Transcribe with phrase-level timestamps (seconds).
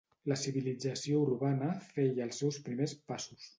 [0.29, 3.49] La civilització urbana feia els seus primers passos.